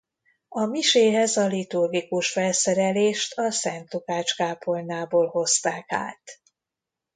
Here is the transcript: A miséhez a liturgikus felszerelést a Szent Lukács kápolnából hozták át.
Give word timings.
A 0.47 0.65
miséhez 0.65 1.37
a 1.37 1.45
liturgikus 1.47 2.31
felszerelést 2.31 3.39
a 3.39 3.51
Szent 3.51 3.93
Lukács 3.93 4.35
kápolnából 4.35 5.27
hozták 5.27 5.85
át. 5.91 6.39